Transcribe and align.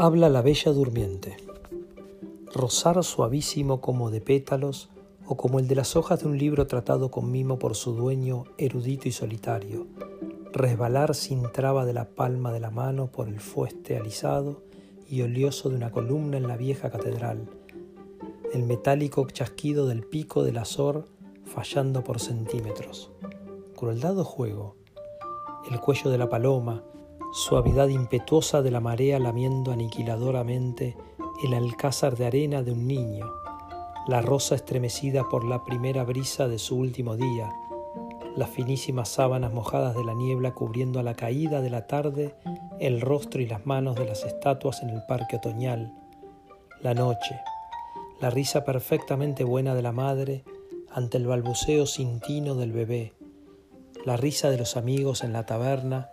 Habla 0.00 0.28
la 0.28 0.42
bella 0.42 0.70
durmiente. 0.70 1.36
Rosar 2.54 3.02
suavísimo 3.02 3.80
como 3.80 4.12
de 4.12 4.20
pétalos 4.20 4.90
o 5.26 5.36
como 5.36 5.58
el 5.58 5.66
de 5.66 5.74
las 5.74 5.96
hojas 5.96 6.20
de 6.20 6.28
un 6.28 6.38
libro 6.38 6.68
tratado 6.68 7.10
con 7.10 7.32
mimo 7.32 7.58
por 7.58 7.74
su 7.74 7.94
dueño 7.94 8.44
erudito 8.58 9.08
y 9.08 9.10
solitario. 9.10 9.88
Resbalar 10.52 11.16
sin 11.16 11.50
traba 11.50 11.84
de 11.84 11.94
la 11.94 12.10
palma 12.10 12.52
de 12.52 12.60
la 12.60 12.70
mano 12.70 13.08
por 13.08 13.26
el 13.26 13.40
fueste 13.40 13.96
alisado 13.96 14.62
y 15.08 15.22
oleoso 15.22 15.68
de 15.68 15.74
una 15.74 15.90
columna 15.90 16.36
en 16.36 16.46
la 16.46 16.56
vieja 16.56 16.90
catedral. 16.92 17.48
El 18.54 18.62
metálico 18.62 19.26
chasquido 19.26 19.88
del 19.88 20.04
pico 20.04 20.44
del 20.44 20.58
azor 20.58 21.06
fallando 21.44 22.04
por 22.04 22.20
centímetros. 22.20 23.10
Crueldad 23.74 24.16
o 24.16 24.24
juego. 24.24 24.76
El 25.68 25.80
cuello 25.80 26.08
de 26.08 26.18
la 26.18 26.28
paloma, 26.28 26.84
suavidad 27.30 27.88
impetuosa 27.88 28.62
de 28.62 28.70
la 28.70 28.80
marea 28.80 29.18
lamiendo 29.18 29.70
aniquiladoramente 29.72 30.96
el 31.44 31.54
alcázar 31.54 32.16
de 32.16 32.26
arena 32.26 32.62
de 32.62 32.72
un 32.72 32.86
niño, 32.86 33.26
la 34.06 34.22
rosa 34.22 34.54
estremecida 34.54 35.28
por 35.28 35.44
la 35.44 35.64
primera 35.64 36.04
brisa 36.04 36.48
de 36.48 36.58
su 36.58 36.76
último 36.76 37.16
día, 37.16 37.52
las 38.36 38.48
finísimas 38.50 39.10
sábanas 39.10 39.52
mojadas 39.52 39.94
de 39.94 40.04
la 40.04 40.14
niebla 40.14 40.54
cubriendo 40.54 40.98
a 40.98 41.02
la 41.02 41.14
caída 41.14 41.60
de 41.60 41.70
la 41.70 41.86
tarde 41.86 42.34
el 42.80 43.00
rostro 43.00 43.42
y 43.42 43.46
las 43.46 43.66
manos 43.66 43.96
de 43.96 44.06
las 44.06 44.24
estatuas 44.24 44.82
en 44.82 44.90
el 44.90 45.02
parque 45.06 45.36
otoñal, 45.36 45.92
la 46.80 46.94
noche, 46.94 47.40
la 48.20 48.30
risa 48.30 48.64
perfectamente 48.64 49.44
buena 49.44 49.74
de 49.74 49.82
la 49.82 49.92
madre 49.92 50.44
ante 50.90 51.18
el 51.18 51.26
balbuceo 51.26 51.86
sin 51.86 52.20
tino 52.20 52.54
del 52.54 52.72
bebé, 52.72 53.12
la 54.04 54.16
risa 54.16 54.48
de 54.50 54.58
los 54.58 54.76
amigos 54.76 55.22
en 55.22 55.32
la 55.32 55.44
taberna, 55.44 56.10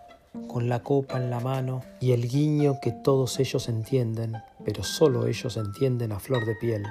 con 0.48 0.68
la 0.68 0.82
copa 0.82 1.16
en 1.18 1.30
la 1.30 1.40
mano 1.40 1.82
y 2.00 2.12
el 2.12 2.28
guiño 2.28 2.78
que 2.80 2.92
todos 2.92 3.38
ellos 3.40 3.68
entienden, 3.68 4.36
pero 4.64 4.82
solo 4.82 5.26
ellos 5.26 5.56
entienden 5.56 6.12
a 6.12 6.18
flor 6.18 6.46
de 6.46 6.54
piel. 6.54 6.84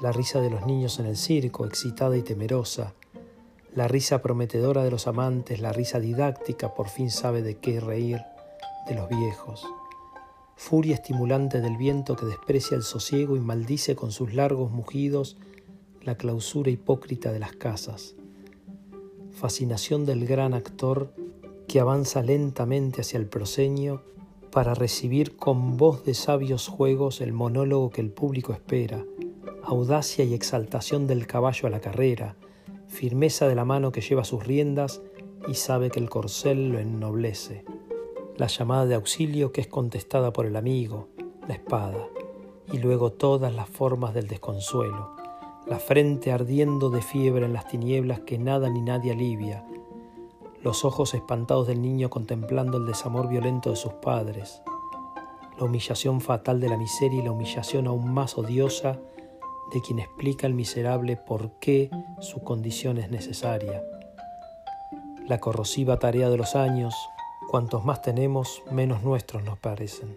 La 0.00 0.12
risa 0.12 0.40
de 0.40 0.50
los 0.50 0.66
niños 0.66 0.98
en 0.98 1.06
el 1.06 1.16
circo, 1.16 1.66
excitada 1.66 2.16
y 2.16 2.22
temerosa. 2.22 2.94
La 3.74 3.86
risa 3.86 4.22
prometedora 4.22 4.82
de 4.82 4.90
los 4.90 5.06
amantes, 5.06 5.60
la 5.60 5.72
risa 5.72 6.00
didáctica, 6.00 6.74
por 6.74 6.88
fin 6.88 7.10
sabe 7.10 7.42
de 7.42 7.58
qué 7.58 7.80
reír, 7.80 8.22
de 8.88 8.94
los 8.94 9.08
viejos. 9.08 9.66
Furia 10.56 10.94
estimulante 10.94 11.60
del 11.60 11.76
viento 11.76 12.16
que 12.16 12.26
desprecia 12.26 12.76
el 12.76 12.82
sosiego 12.82 13.36
y 13.36 13.40
maldice 13.40 13.96
con 13.96 14.12
sus 14.12 14.34
largos 14.34 14.70
mugidos 14.70 15.36
la 16.02 16.16
clausura 16.16 16.70
hipócrita 16.70 17.32
de 17.32 17.38
las 17.38 17.52
casas. 17.52 18.14
Fascinación 19.32 20.04
del 20.04 20.26
gran 20.26 20.54
actor 20.54 21.14
que 21.70 21.78
avanza 21.78 22.20
lentamente 22.20 23.02
hacia 23.02 23.18
el 23.18 23.26
proscenio 23.26 24.02
para 24.50 24.74
recibir 24.74 25.36
con 25.36 25.76
voz 25.76 26.04
de 26.04 26.14
sabios 26.14 26.66
juegos 26.66 27.20
el 27.20 27.32
monólogo 27.32 27.90
que 27.90 28.00
el 28.00 28.10
público 28.10 28.52
espera, 28.52 29.04
audacia 29.62 30.24
y 30.24 30.34
exaltación 30.34 31.06
del 31.06 31.28
caballo 31.28 31.68
a 31.68 31.70
la 31.70 31.78
carrera, 31.78 32.34
firmeza 32.88 33.46
de 33.46 33.54
la 33.54 33.64
mano 33.64 33.92
que 33.92 34.00
lleva 34.00 34.24
sus 34.24 34.44
riendas 34.44 35.00
y 35.46 35.54
sabe 35.54 35.90
que 35.90 36.00
el 36.00 36.10
corcel 36.10 36.70
lo 36.70 36.80
ennoblece, 36.80 37.64
la 38.36 38.48
llamada 38.48 38.86
de 38.86 38.96
auxilio 38.96 39.52
que 39.52 39.60
es 39.60 39.68
contestada 39.68 40.32
por 40.32 40.46
el 40.46 40.56
amigo, 40.56 41.06
la 41.46 41.54
espada, 41.54 42.08
y 42.72 42.78
luego 42.78 43.12
todas 43.12 43.54
las 43.54 43.68
formas 43.68 44.12
del 44.12 44.26
desconsuelo, 44.26 45.14
la 45.68 45.78
frente 45.78 46.32
ardiendo 46.32 46.90
de 46.90 47.00
fiebre 47.00 47.46
en 47.46 47.52
las 47.52 47.68
tinieblas 47.68 48.18
que 48.18 48.38
nada 48.38 48.68
ni 48.70 48.82
nadie 48.82 49.12
alivia, 49.12 49.64
los 50.62 50.84
ojos 50.84 51.14
espantados 51.14 51.66
del 51.66 51.80
niño 51.80 52.10
contemplando 52.10 52.76
el 52.76 52.86
desamor 52.86 53.28
violento 53.28 53.70
de 53.70 53.76
sus 53.76 53.94
padres, 53.94 54.62
la 55.58 55.64
humillación 55.64 56.20
fatal 56.20 56.60
de 56.60 56.68
la 56.68 56.76
miseria 56.76 57.20
y 57.20 57.24
la 57.24 57.32
humillación 57.32 57.86
aún 57.86 58.12
más 58.12 58.36
odiosa 58.36 58.98
de 59.72 59.80
quien 59.80 60.00
explica 60.00 60.46
al 60.46 60.54
miserable 60.54 61.16
por 61.16 61.58
qué 61.60 61.90
su 62.20 62.42
condición 62.42 62.98
es 62.98 63.10
necesaria. 63.10 63.82
La 65.26 65.38
corrosiva 65.38 65.98
tarea 65.98 66.28
de 66.28 66.36
los 66.36 66.56
años, 66.56 66.94
cuantos 67.48 67.84
más 67.84 68.02
tenemos, 68.02 68.62
menos 68.70 69.02
nuestros 69.02 69.44
nos 69.44 69.58
parecen. 69.58 70.16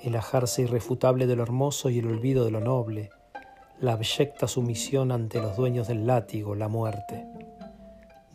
El 0.00 0.14
ajarse 0.14 0.62
irrefutable 0.62 1.26
de 1.26 1.36
lo 1.36 1.42
hermoso 1.42 1.90
y 1.90 1.98
el 1.98 2.06
olvido 2.06 2.44
de 2.44 2.52
lo 2.52 2.60
noble, 2.60 3.10
la 3.80 3.92
abyecta 3.92 4.46
sumisión 4.46 5.10
ante 5.12 5.40
los 5.40 5.56
dueños 5.56 5.88
del 5.88 6.06
látigo, 6.06 6.54
la 6.54 6.68
muerte 6.68 7.26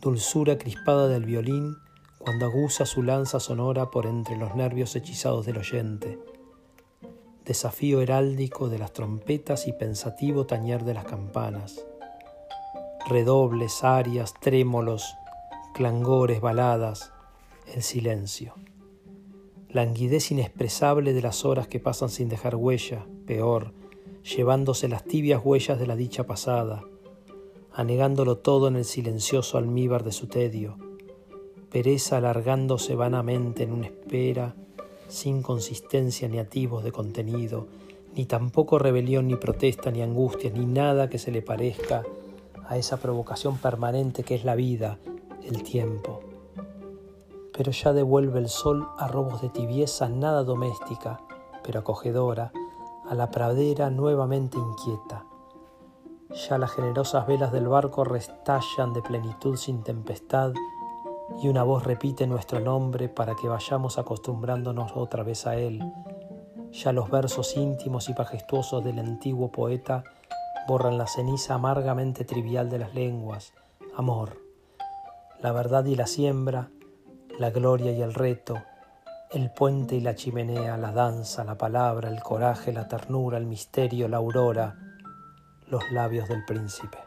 dulzura 0.04 0.58
crispada 0.58 1.08
del 1.08 1.24
violín 1.24 1.78
cuando 2.18 2.44
aguza 2.44 2.84
su 2.84 3.02
lanza 3.02 3.40
sonora 3.40 3.90
por 3.90 4.04
entre 4.04 4.36
los 4.36 4.54
nervios 4.54 4.94
hechizados 4.96 5.46
del 5.46 5.56
oyente, 5.56 6.18
desafío 7.46 8.02
heráldico 8.02 8.68
de 8.68 8.78
las 8.78 8.92
trompetas 8.92 9.66
y 9.66 9.72
pensativo 9.72 10.44
tañer 10.44 10.84
de 10.84 10.92
las 10.92 11.06
campanas, 11.06 11.86
redobles, 13.08 13.82
arias, 13.82 14.34
trémolos, 14.34 15.14
clangores, 15.72 16.42
baladas, 16.42 17.10
el 17.74 17.82
silencio, 17.82 18.52
languidez 19.70 20.30
inexpresable 20.30 21.14
de 21.14 21.22
las 21.22 21.46
horas 21.46 21.66
que 21.66 21.80
pasan 21.80 22.10
sin 22.10 22.28
dejar 22.28 22.56
huella, 22.56 23.06
peor, 23.26 23.72
llevándose 24.22 24.86
las 24.86 25.04
tibias 25.04 25.40
huellas 25.42 25.78
de 25.78 25.86
la 25.86 25.96
dicha 25.96 26.24
pasada, 26.24 26.82
anegándolo 27.74 28.38
todo 28.38 28.68
en 28.68 28.76
el 28.76 28.84
silencioso 28.84 29.58
almíbar 29.58 30.04
de 30.04 30.12
su 30.12 30.28
tedio, 30.28 30.78
pereza 31.70 32.18
alargándose 32.18 32.94
vanamente 32.94 33.64
en 33.64 33.72
una 33.72 33.86
espera 33.86 34.54
sin 35.08 35.42
consistencia 35.42 36.28
ni 36.28 36.38
ativos 36.38 36.84
de 36.84 36.92
contenido, 36.92 37.66
ni 38.14 38.26
tampoco 38.26 38.78
rebelión 38.78 39.26
ni 39.26 39.34
protesta 39.34 39.90
ni 39.90 40.02
angustia, 40.02 40.50
ni 40.50 40.66
nada 40.66 41.10
que 41.10 41.18
se 41.18 41.32
le 41.32 41.42
parezca 41.42 42.04
a 42.68 42.78
esa 42.78 42.98
provocación 42.98 43.58
permanente 43.58 44.22
que 44.22 44.36
es 44.36 44.44
la 44.44 44.54
vida, 44.54 44.98
el 45.42 45.64
tiempo. 45.64 46.20
Pero 47.52 47.72
ya 47.72 47.92
devuelve 47.92 48.38
el 48.38 48.48
sol 48.48 48.86
a 48.98 49.08
robos 49.08 49.42
de 49.42 49.48
tibieza 49.48 50.08
nada 50.08 50.44
doméstica, 50.44 51.20
pero 51.64 51.80
acogedora, 51.80 52.52
a 53.08 53.14
la 53.16 53.30
pradera 53.32 53.90
nuevamente 53.90 54.58
inquieta 54.58 55.26
ya 56.34 56.58
las 56.58 56.72
generosas 56.72 57.26
velas 57.26 57.52
del 57.52 57.68
barco 57.68 58.02
restallan 58.02 58.92
de 58.92 59.02
plenitud 59.02 59.56
sin 59.56 59.84
tempestad 59.84 60.52
y 61.40 61.48
una 61.48 61.62
voz 61.62 61.84
repite 61.84 62.26
nuestro 62.26 62.58
nombre 62.60 63.08
para 63.08 63.34
que 63.36 63.48
vayamos 63.48 63.98
acostumbrándonos 63.98 64.92
otra 64.96 65.22
vez 65.22 65.46
a 65.46 65.56
él. 65.56 65.80
Ya 66.72 66.92
los 66.92 67.08
versos 67.08 67.56
íntimos 67.56 68.08
y 68.08 68.14
majestuosos 68.14 68.82
del 68.82 68.98
antiguo 68.98 69.52
poeta 69.52 70.02
borran 70.66 70.98
la 70.98 71.06
ceniza 71.06 71.54
amargamente 71.54 72.24
trivial 72.24 72.68
de 72.68 72.80
las 72.80 72.94
lenguas. 72.94 73.52
Amor, 73.96 74.40
la 75.40 75.52
verdad 75.52 75.84
y 75.84 75.94
la 75.94 76.08
siembra, 76.08 76.70
la 77.38 77.50
gloria 77.50 77.92
y 77.92 78.02
el 78.02 78.12
reto, 78.12 78.60
el 79.30 79.50
puente 79.50 79.94
y 79.94 80.00
la 80.00 80.16
chimenea, 80.16 80.76
la 80.76 80.90
danza, 80.90 81.44
la 81.44 81.56
palabra, 81.56 82.08
el 82.08 82.22
coraje, 82.22 82.72
la 82.72 82.88
ternura, 82.88 83.38
el 83.38 83.46
misterio, 83.46 84.08
la 84.08 84.16
aurora, 84.16 84.83
los 85.68 85.90
labios 85.92 86.28
del 86.28 86.44
príncipe. 86.44 86.98